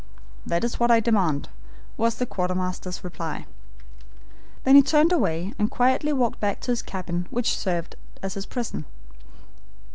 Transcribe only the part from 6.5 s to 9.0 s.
to his cabin, which served as his prison.